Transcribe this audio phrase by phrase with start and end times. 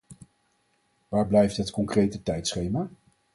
[1.07, 2.89] Waar blijft het concrete tijdschema?